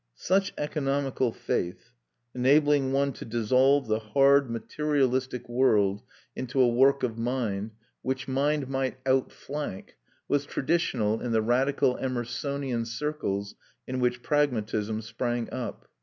[0.15, 1.91] ]Such economical faith,
[2.33, 6.01] enabling one to dissolve the hard materialistic world
[6.35, 7.69] into a work of mind,
[8.01, 13.53] which mind might outflank, was traditional in the radical Emersonian circles
[13.85, 15.87] in which pragmatism sprang up.